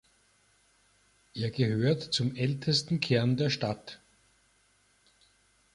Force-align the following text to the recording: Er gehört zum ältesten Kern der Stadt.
Er 1.35 1.51
gehört 1.51 2.01
zum 2.01 2.35
ältesten 2.35 3.01
Kern 3.01 3.37
der 3.37 3.51
Stadt. 3.51 3.99